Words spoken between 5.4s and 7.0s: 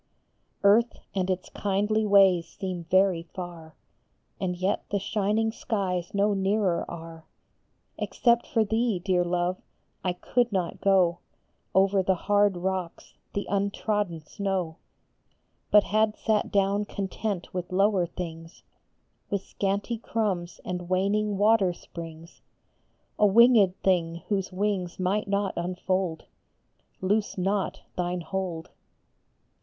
skies no nearer